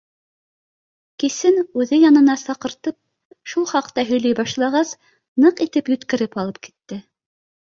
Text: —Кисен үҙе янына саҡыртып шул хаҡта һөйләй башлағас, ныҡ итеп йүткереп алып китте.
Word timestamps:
—Кисен 1.23 1.59
үҙе 1.81 1.99
янына 2.03 2.37
саҡыртып 2.43 2.97
шул 3.53 3.67
хаҡта 3.73 4.07
һөйләй 4.09 4.39
башлағас, 4.41 4.95
ныҡ 5.45 5.63
итеп 5.67 5.93
йүткереп 5.95 6.41
алып 6.47 6.63
китте. 6.69 6.99